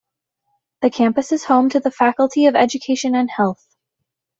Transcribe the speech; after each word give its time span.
The 0.81 0.89
campus 0.89 1.31
is 1.31 1.43
home 1.43 1.69
to 1.69 1.79
the 1.79 1.91
Faculty 1.91 2.47
of 2.47 2.55
Education 2.55 3.13
and 3.13 3.29
Health. 3.29 3.63